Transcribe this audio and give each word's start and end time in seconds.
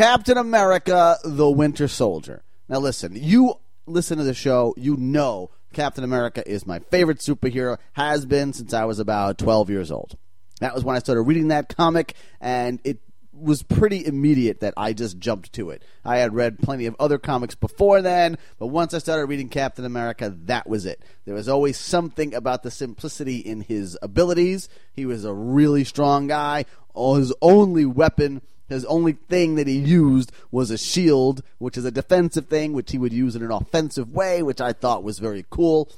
Captain 0.00 0.38
America: 0.38 1.18
The 1.24 1.50
Winter 1.50 1.86
Soldier. 1.86 2.42
Now, 2.70 2.78
listen, 2.78 3.12
you 3.14 3.56
listen 3.84 4.16
to 4.16 4.24
the 4.24 4.32
show, 4.32 4.72
you 4.78 4.96
know 4.96 5.50
Captain 5.74 6.04
America 6.04 6.42
is 6.50 6.66
my 6.66 6.78
favorite 6.78 7.18
superhero. 7.18 7.76
Has 7.92 8.24
been 8.24 8.54
since 8.54 8.72
I 8.72 8.86
was 8.86 8.98
about 8.98 9.36
twelve 9.36 9.68
years 9.68 9.90
old. 9.90 10.16
That 10.60 10.74
was 10.74 10.84
when 10.84 10.96
I 10.96 11.00
started 11.00 11.24
reading 11.24 11.48
that 11.48 11.76
comic, 11.76 12.14
and 12.40 12.80
it 12.82 13.00
was 13.30 13.62
pretty 13.62 14.06
immediate 14.06 14.60
that 14.60 14.72
I 14.74 14.94
just 14.94 15.18
jumped 15.18 15.52
to 15.52 15.68
it. 15.68 15.82
I 16.02 16.16
had 16.16 16.34
read 16.34 16.60
plenty 16.60 16.86
of 16.86 16.96
other 16.98 17.18
comics 17.18 17.54
before 17.54 18.00
then, 18.00 18.38
but 18.58 18.68
once 18.68 18.94
I 18.94 19.00
started 19.00 19.26
reading 19.26 19.50
Captain 19.50 19.84
America, 19.84 20.34
that 20.44 20.66
was 20.66 20.86
it. 20.86 21.02
There 21.26 21.34
was 21.34 21.46
always 21.46 21.76
something 21.76 22.32
about 22.32 22.62
the 22.62 22.70
simplicity 22.70 23.36
in 23.36 23.60
his 23.60 23.98
abilities. 24.00 24.70
He 24.94 25.04
was 25.04 25.26
a 25.26 25.34
really 25.34 25.84
strong 25.84 26.26
guy. 26.26 26.64
His 26.96 27.34
only 27.42 27.84
weapon, 27.84 28.40
his 28.70 28.86
only 28.86 29.12
thing 29.28 29.56
that 29.56 29.66
he 29.66 29.78
used 29.78 30.32
was 30.50 30.70
a 30.70 30.78
shield, 30.78 31.42
which 31.58 31.76
is 31.76 31.84
a 31.84 31.90
defensive 31.90 32.46
thing, 32.46 32.72
which 32.72 32.92
he 32.92 32.98
would 32.98 33.12
use 33.12 33.36
in 33.36 33.42
an 33.42 33.50
offensive 33.50 34.12
way, 34.12 34.42
which 34.42 34.60
I 34.60 34.72
thought 34.72 35.02
was 35.02 35.18
very 35.18 35.44
cool. 35.50 35.90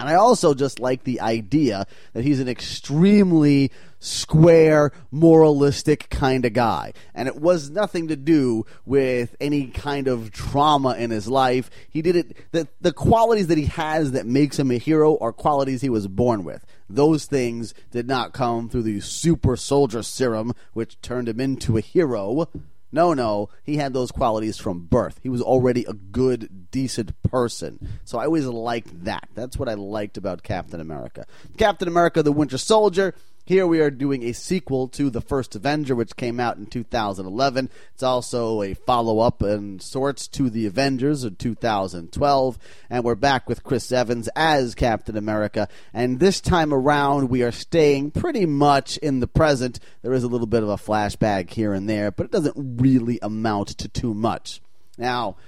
And 0.00 0.08
I 0.08 0.14
also 0.14 0.54
just 0.54 0.80
like 0.80 1.04
the 1.04 1.20
idea 1.20 1.86
that 2.14 2.24
he's 2.24 2.40
an 2.40 2.48
extremely 2.48 3.70
square, 3.98 4.92
moralistic 5.10 6.08
kind 6.08 6.46
of 6.46 6.54
guy. 6.54 6.94
And 7.14 7.28
it 7.28 7.36
was 7.36 7.68
nothing 7.68 8.08
to 8.08 8.16
do 8.16 8.64
with 8.86 9.36
any 9.42 9.66
kind 9.66 10.08
of 10.08 10.32
trauma 10.32 10.96
in 10.96 11.10
his 11.10 11.28
life. 11.28 11.68
He 11.90 12.00
did 12.00 12.16
it, 12.16 12.36
the, 12.50 12.66
the 12.80 12.94
qualities 12.94 13.48
that 13.48 13.58
he 13.58 13.66
has 13.66 14.12
that 14.12 14.24
makes 14.24 14.58
him 14.58 14.70
a 14.70 14.78
hero 14.78 15.18
are 15.18 15.32
qualities 15.32 15.82
he 15.82 15.90
was 15.90 16.08
born 16.08 16.44
with. 16.44 16.64
Those 16.88 17.26
things 17.26 17.74
did 17.90 18.08
not 18.08 18.32
come 18.32 18.70
through 18.70 18.84
the 18.84 19.00
super 19.00 19.54
soldier 19.54 20.02
serum, 20.02 20.54
which 20.72 20.98
turned 21.02 21.28
him 21.28 21.40
into 21.40 21.76
a 21.76 21.82
hero. 21.82 22.48
No, 22.92 23.14
no, 23.14 23.50
he 23.62 23.76
had 23.76 23.92
those 23.92 24.10
qualities 24.10 24.56
from 24.58 24.86
birth. 24.86 25.20
He 25.22 25.28
was 25.28 25.40
already 25.40 25.84
a 25.84 25.92
good, 25.92 26.70
decent 26.70 27.20
person. 27.22 27.88
So 28.04 28.18
I 28.18 28.24
always 28.24 28.46
liked 28.46 29.04
that. 29.04 29.28
That's 29.34 29.56
what 29.56 29.68
I 29.68 29.74
liked 29.74 30.16
about 30.16 30.42
Captain 30.42 30.80
America. 30.80 31.26
Captain 31.56 31.86
America, 31.86 32.22
the 32.22 32.32
Winter 32.32 32.58
Soldier. 32.58 33.14
Here 33.50 33.66
we 33.66 33.80
are 33.80 33.90
doing 33.90 34.22
a 34.22 34.32
sequel 34.32 34.86
to 34.90 35.10
The 35.10 35.20
First 35.20 35.56
Avenger, 35.56 35.96
which 35.96 36.14
came 36.14 36.38
out 36.38 36.56
in 36.56 36.66
2011. 36.66 37.68
It's 37.94 38.02
also 38.04 38.62
a 38.62 38.74
follow 38.74 39.18
up 39.18 39.42
in 39.42 39.80
sorts 39.80 40.28
to 40.28 40.50
The 40.50 40.66
Avengers 40.66 41.24
of 41.24 41.36
2012. 41.36 42.58
And 42.88 43.02
we're 43.02 43.16
back 43.16 43.48
with 43.48 43.64
Chris 43.64 43.90
Evans 43.90 44.28
as 44.36 44.76
Captain 44.76 45.16
America. 45.16 45.66
And 45.92 46.20
this 46.20 46.40
time 46.40 46.72
around, 46.72 47.28
we 47.28 47.42
are 47.42 47.50
staying 47.50 48.12
pretty 48.12 48.46
much 48.46 48.98
in 48.98 49.18
the 49.18 49.26
present. 49.26 49.80
There 50.02 50.12
is 50.12 50.22
a 50.22 50.28
little 50.28 50.46
bit 50.46 50.62
of 50.62 50.68
a 50.68 50.76
flashback 50.76 51.50
here 51.50 51.72
and 51.72 51.90
there, 51.90 52.12
but 52.12 52.26
it 52.26 52.30
doesn't 52.30 52.80
really 52.80 53.18
amount 53.20 53.70
to 53.78 53.88
too 53.88 54.14
much. 54.14 54.62
Now, 54.96 55.38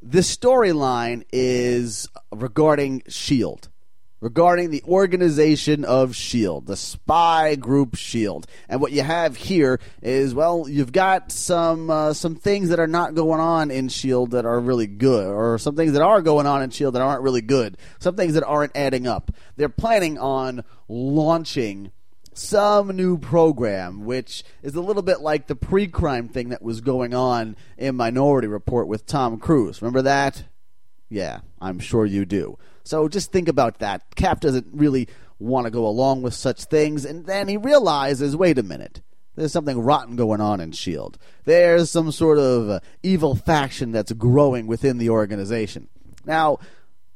this 0.00 0.32
storyline 0.32 1.24
is 1.32 2.08
regarding 2.30 3.02
S.H.I.E.L.D 3.08 3.68
regarding 4.20 4.70
the 4.70 4.82
organization 4.84 5.84
of 5.84 6.10
S.H.I.E.L.D., 6.10 6.66
the 6.66 6.76
spy 6.76 7.54
group 7.54 7.94
S.H.I.E.L.D. 7.94 8.46
And 8.68 8.80
what 8.80 8.92
you 8.92 9.02
have 9.02 9.36
here 9.36 9.80
is, 10.02 10.34
well, 10.34 10.66
you've 10.68 10.92
got 10.92 11.30
some 11.30 11.90
uh, 11.90 12.12
some 12.12 12.34
things 12.34 12.68
that 12.70 12.80
are 12.80 12.86
not 12.86 13.14
going 13.14 13.40
on 13.40 13.70
in 13.70 13.86
S.H.I.E.L.D. 13.86 14.32
that 14.32 14.44
are 14.44 14.60
really 14.60 14.86
good, 14.86 15.26
or 15.26 15.58
some 15.58 15.76
things 15.76 15.92
that 15.92 16.02
are 16.02 16.22
going 16.22 16.46
on 16.46 16.62
in 16.62 16.70
S.H.I.E.L.D. 16.70 16.98
that 16.98 17.02
aren't 17.02 17.22
really 17.22 17.42
good, 17.42 17.76
some 17.98 18.16
things 18.16 18.34
that 18.34 18.44
aren't 18.44 18.76
adding 18.76 19.06
up. 19.06 19.30
They're 19.56 19.68
planning 19.68 20.18
on 20.18 20.64
launching 20.88 21.92
some 22.38 22.88
new 22.96 23.18
program, 23.18 24.04
which 24.04 24.44
is 24.62 24.74
a 24.74 24.80
little 24.80 25.02
bit 25.02 25.20
like 25.20 25.46
the 25.46 25.56
pre 25.56 25.88
crime 25.88 26.28
thing 26.28 26.50
that 26.50 26.62
was 26.62 26.80
going 26.80 27.12
on 27.12 27.56
in 27.76 27.96
Minority 27.96 28.48
Report 28.48 28.86
with 28.86 29.06
Tom 29.06 29.38
Cruise. 29.38 29.82
Remember 29.82 30.02
that? 30.02 30.44
Yeah, 31.08 31.40
I'm 31.60 31.78
sure 31.78 32.06
you 32.06 32.24
do. 32.24 32.58
So 32.88 33.06
just 33.06 33.30
think 33.30 33.48
about 33.48 33.80
that. 33.80 34.14
Cap 34.16 34.40
doesn't 34.40 34.68
really 34.72 35.08
want 35.38 35.66
to 35.66 35.70
go 35.70 35.86
along 35.86 36.22
with 36.22 36.32
such 36.32 36.64
things, 36.64 37.04
and 37.04 37.26
then 37.26 37.46
he 37.46 37.58
realizes 37.58 38.34
wait 38.34 38.58
a 38.58 38.62
minute. 38.62 39.02
There's 39.36 39.52
something 39.52 39.78
rotten 39.78 40.16
going 40.16 40.40
on 40.40 40.58
in 40.60 40.70
S.H.I.E.L.D. 40.70 41.18
There's 41.44 41.90
some 41.90 42.10
sort 42.10 42.38
of 42.38 42.70
uh, 42.70 42.80
evil 43.02 43.34
faction 43.34 43.92
that's 43.92 44.10
growing 44.12 44.66
within 44.66 44.96
the 44.96 45.10
organization. 45.10 45.88
Now, 46.24 46.60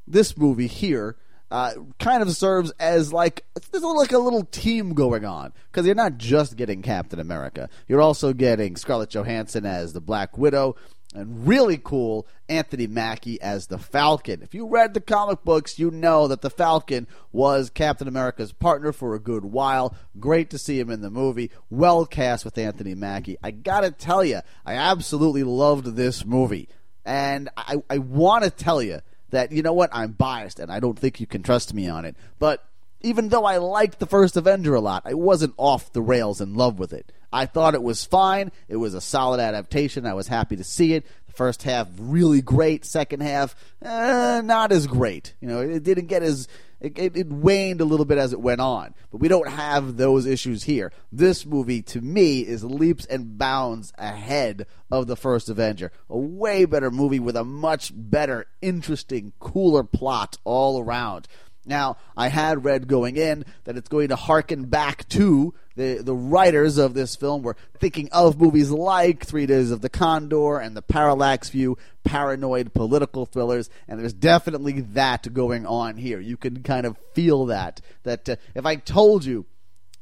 this 0.07 0.37
movie 0.37 0.67
here 0.67 1.17
uh, 1.51 1.73
kind 1.99 2.23
of 2.23 2.37
serves 2.37 2.71
as 2.79 3.11
like 3.11 3.45
there's 3.71 3.83
like 3.83 4.13
a 4.13 4.19
little 4.19 4.45
team 4.45 4.93
going 4.93 5.25
on 5.25 5.55
because 5.71 5.87
you're 5.87 5.95
not 5.95 6.19
just 6.19 6.57
getting 6.57 6.83
Captain 6.83 7.19
America, 7.19 7.71
you're 7.89 8.03
also 8.03 8.35
getting 8.35 8.77
Scarlett 8.77 9.09
Johansson 9.09 9.65
as 9.65 9.95
the 9.95 10.03
Black 10.03 10.37
Widow 10.37 10.77
and 11.15 11.47
really 11.47 11.79
cool 11.83 12.27
Anthony 12.49 12.87
Mackie 12.87 13.41
as 13.41 13.67
the 13.67 13.79
Falcon. 13.79 14.43
If 14.43 14.55
you 14.55 14.67
read 14.67 14.95
the 14.95 15.01
comic 15.01 15.45
books, 15.45 15.79
you 15.79 15.91
know 15.91 16.29
that 16.29 16.41
the 16.41 16.51
Falcon 16.51 17.07
was 17.33 17.71
Captain 17.71 18.09
America's 18.09 18.53
partner 18.53 18.93
for 18.93 19.15
a 19.15 19.21
good 19.21 19.45
while. 19.45 19.95
Great 20.19 20.51
to 20.51 20.59
see 20.59 20.79
him 20.79 20.91
in 20.91 21.01
the 21.01 21.11
movie. 21.11 21.51
Well 21.71 22.07
cast 22.07 22.45
with 22.45 22.59
Anthony 22.59 22.95
Mackie. 22.95 23.39
I 23.43 23.51
gotta 23.51 23.91
tell 23.91 24.25
you, 24.25 24.41
I 24.65 24.75
absolutely 24.75 25.45
loved 25.45 25.97
this 25.97 26.25
movie. 26.25 26.69
And 27.05 27.49
I, 27.57 27.83
I 27.91 27.99
want 27.99 28.45
to 28.45 28.51
tell 28.51 28.83
you 28.83 29.01
that, 29.31 29.51
you 29.51 29.63
know 29.63 29.73
what, 29.73 29.91
I'm 29.93 30.13
biased 30.13 30.61
and 30.61 30.71
I 30.71 30.79
don't 30.79 30.99
think 30.99 31.21
you 31.21 31.27
can 31.27 31.43
trust 31.43 31.75
me 31.75 31.89
on 31.89 32.05
it. 32.05 32.17
But 32.39 32.65
even 33.03 33.29
though 33.29 33.45
I 33.45 33.59
liked 33.59 33.99
the 33.99 34.07
first 34.07 34.37
Avenger 34.37 34.75
a 34.75 34.81
lot, 34.81 35.03
I 35.05 35.15
wasn't 35.15 35.55
off 35.57 35.93
the 35.93 36.03
rails 36.03 36.41
in 36.41 36.55
love 36.55 36.79
with 36.79 36.93
it. 36.93 37.13
I 37.33 37.47
thought 37.47 37.75
it 37.75 37.83
was 37.83 38.05
fine. 38.05 38.53
It 38.69 38.77
was 38.77 38.95
a 38.95 39.01
solid 39.01 39.41
adaptation. 39.41 40.07
I 40.07 40.15
was 40.15 40.29
happy 40.29 40.57
to 40.57 40.65
see 40.65 40.93
it. 40.95 41.07
The 41.27 41.33
first 41.33 41.63
half 41.63 41.89
really 41.99 42.43
great. 42.43 42.85
Second 42.85 43.23
half, 43.23 43.57
eh, 43.81 44.43
not 44.45 44.71
as 44.71 44.87
great. 44.87 45.35
You 45.41 45.49
know, 45.49 45.61
it 45.61 45.83
didn't 45.83 46.07
get 46.07 46.23
as 46.23 46.47
it, 46.83 46.99
it, 46.99 47.17
it, 47.17 47.29
waned 47.29 47.81
a 47.81 47.85
little 47.85 48.05
bit 48.05 48.19
as 48.19 48.33
it 48.33 48.41
went 48.41 48.61
on. 48.61 48.93
But 49.11 49.19
we 49.19 49.29
don't 49.29 49.49
have 49.49 49.97
those 49.97 50.27
issues 50.27 50.65
here. 50.65 50.93
This 51.13 51.47
movie, 51.47 51.81
to 51.83 52.01
me, 52.01 52.41
is 52.41 52.65
leaps 52.65 53.07
and 53.07 53.39
bounds 53.39 53.93
ahead 53.97 54.67
of 54.91 55.07
the 55.07 55.17
first 55.17 55.49
Avenger. 55.49 55.93
A 56.11 56.19
way 56.19 56.65
better 56.65 56.91
movie 56.91 57.21
with 57.21 57.37
a 57.37 57.45
much 57.45 57.93
better, 57.95 58.47
interesting, 58.61 59.33
cooler 59.39 59.85
plot 59.85 60.39
all 60.45 60.81
around. 60.81 61.29
Now, 61.65 61.97
I 62.17 62.29
had 62.29 62.65
read 62.65 62.89
going 62.89 63.17
in 63.17 63.45
that 63.65 63.77
it's 63.77 63.89
going 63.89 64.09
to 64.09 64.17
harken 64.17 64.65
back 64.65 65.09
to 65.11 65.55
the 65.77 66.03
the 66.03 66.15
writers 66.15 66.77
of 66.77 66.95
this 66.95 67.17
film 67.17 67.43
were 67.43 67.57
thinking 67.79 68.09
of 68.13 68.41
movies 68.41 68.71
like 68.71 69.25
Three 69.25 69.47
Days 69.47 69.71
of 69.71 69.81
the 69.81 69.89
Condor 69.89 70.59
and 70.59 70.77
The 70.77 70.83
Parallax 70.83 71.49
View, 71.51 71.79
paranoid 72.05 72.75
political 72.75 73.27
thrillers, 73.27 73.71
and 73.89 73.99
there's 73.99 74.13
definitely 74.13 74.81
that 74.81 75.33
going 75.33 75.67
on 75.67 75.97
here. 75.97 76.21
You 76.21 76.37
can 76.37 76.63
kind 76.63 76.85
of 76.85 76.99
feel 77.15 77.47
that. 77.47 77.81
That 78.03 78.29
uh, 78.29 78.37
if 78.55 78.67
I 78.67 78.77
told 78.77 79.25
you 79.25 79.47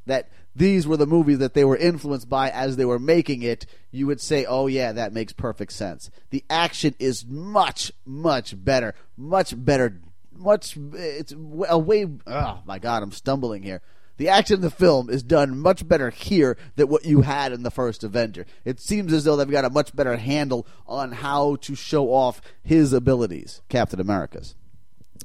that 0.07 0.29
these 0.55 0.85
were 0.85 0.97
the 0.97 1.07
movies 1.07 1.37
that 1.37 1.53
they 1.53 1.63
were 1.63 1.77
influenced 1.77 2.27
by 2.27 2.49
as 2.49 2.75
they 2.75 2.85
were 2.85 2.99
making 2.99 3.41
it, 3.41 3.65
you 3.91 4.07
would 4.07 4.19
say, 4.19 4.45
"Oh 4.45 4.67
yeah, 4.67 4.91
that 4.91 5.13
makes 5.13 5.31
perfect 5.31 5.71
sense." 5.73 6.11
The 6.31 6.43
action 6.49 6.95
is 6.99 7.25
much, 7.25 7.91
much 8.05 8.61
better, 8.61 8.93
much 9.15 9.53
better, 9.55 10.01
much. 10.33 10.77
It's 10.93 11.33
a 11.33 11.77
way. 11.77 12.07
Oh 12.27 12.59
my 12.65 12.79
God, 12.79 13.03
I'm 13.03 13.11
stumbling 13.11 13.63
here 13.63 13.81
the 14.21 14.29
action 14.29 14.57
in 14.57 14.61
the 14.61 14.69
film 14.69 15.09
is 15.09 15.23
done 15.23 15.57
much 15.57 15.87
better 15.87 16.11
here 16.11 16.55
than 16.75 16.87
what 16.89 17.05
you 17.05 17.21
had 17.21 17.51
in 17.51 17.63
the 17.63 17.71
first 17.71 18.03
Avenger. 18.03 18.45
It 18.63 18.79
seems 18.79 19.11
as 19.13 19.23
though 19.23 19.35
they've 19.35 19.49
got 19.49 19.65
a 19.65 19.69
much 19.71 19.95
better 19.95 20.15
handle 20.15 20.67
on 20.85 21.11
how 21.11 21.55
to 21.61 21.73
show 21.73 22.13
off 22.13 22.39
his 22.61 22.93
abilities, 22.93 23.63
Captain 23.67 23.99
America's. 23.99 24.53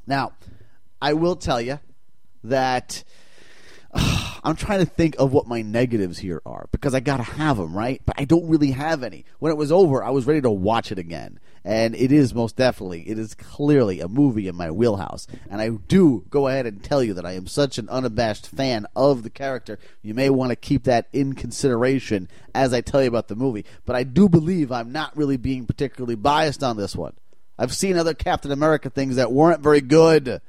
Now, 0.06 0.32
I 1.02 1.12
will 1.12 1.36
tell 1.36 1.60
you 1.60 1.78
that 2.42 3.04
oh, 3.94 4.25
I'm 4.46 4.54
trying 4.54 4.78
to 4.78 4.86
think 4.86 5.16
of 5.18 5.32
what 5.32 5.48
my 5.48 5.62
negatives 5.62 6.18
here 6.18 6.40
are 6.46 6.68
because 6.70 6.94
I 6.94 7.00
got 7.00 7.16
to 7.16 7.24
have 7.24 7.56
them, 7.56 7.76
right? 7.76 8.00
But 8.06 8.14
I 8.16 8.24
don't 8.24 8.48
really 8.48 8.70
have 8.70 9.02
any. 9.02 9.24
When 9.40 9.50
it 9.50 9.58
was 9.58 9.72
over, 9.72 10.04
I 10.04 10.10
was 10.10 10.24
ready 10.24 10.40
to 10.42 10.50
watch 10.50 10.92
it 10.92 11.00
again. 11.00 11.40
And 11.64 11.96
it 11.96 12.12
is 12.12 12.32
most 12.32 12.54
definitely, 12.54 13.02
it 13.08 13.18
is 13.18 13.34
clearly 13.34 13.98
a 13.98 14.06
movie 14.06 14.46
in 14.46 14.54
my 14.54 14.70
wheelhouse. 14.70 15.26
And 15.50 15.60
I 15.60 15.70
do 15.70 16.24
go 16.30 16.46
ahead 16.46 16.64
and 16.64 16.80
tell 16.80 17.02
you 17.02 17.12
that 17.14 17.26
I 17.26 17.32
am 17.32 17.48
such 17.48 17.76
an 17.76 17.88
unabashed 17.88 18.46
fan 18.46 18.86
of 18.94 19.24
the 19.24 19.30
character. 19.30 19.80
You 20.00 20.14
may 20.14 20.30
want 20.30 20.50
to 20.50 20.56
keep 20.56 20.84
that 20.84 21.08
in 21.12 21.32
consideration 21.32 22.28
as 22.54 22.72
I 22.72 22.82
tell 22.82 23.02
you 23.02 23.08
about 23.08 23.26
the 23.26 23.34
movie. 23.34 23.64
But 23.84 23.96
I 23.96 24.04
do 24.04 24.28
believe 24.28 24.70
I'm 24.70 24.92
not 24.92 25.16
really 25.16 25.36
being 25.36 25.66
particularly 25.66 26.14
biased 26.14 26.62
on 26.62 26.76
this 26.76 26.94
one. 26.94 27.14
I've 27.58 27.74
seen 27.74 27.96
other 27.96 28.14
Captain 28.14 28.52
America 28.52 28.90
things 28.90 29.16
that 29.16 29.32
weren't 29.32 29.60
very 29.60 29.80
good. 29.80 30.40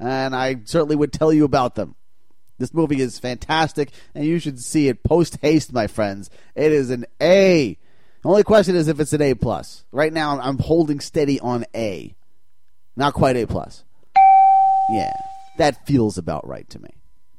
And 0.00 0.34
I 0.34 0.62
certainly 0.64 0.96
would 0.96 1.12
tell 1.12 1.34
you 1.34 1.44
about 1.44 1.74
them. 1.74 1.96
This 2.62 2.72
movie 2.72 3.00
is 3.00 3.18
fantastic, 3.18 3.90
and 4.14 4.24
you 4.24 4.38
should 4.38 4.60
see 4.60 4.86
it 4.86 5.02
post 5.02 5.36
haste, 5.42 5.72
my 5.72 5.88
friends. 5.88 6.30
It 6.54 6.70
is 6.70 6.90
an 6.90 7.06
A. 7.20 7.76
The 8.22 8.28
only 8.28 8.44
question 8.44 8.76
is 8.76 8.86
if 8.86 9.00
it's 9.00 9.12
an 9.12 9.20
A 9.20 9.34
plus. 9.34 9.84
Right 9.90 10.12
now, 10.12 10.38
I'm 10.38 10.58
holding 10.58 11.00
steady 11.00 11.40
on 11.40 11.64
A, 11.74 12.14
not 12.94 13.14
quite 13.14 13.36
A 13.36 13.48
plus. 13.48 13.82
Yeah, 14.92 15.12
that 15.58 15.84
feels 15.88 16.16
about 16.16 16.46
right 16.46 16.70
to 16.70 16.80
me. 16.80 16.90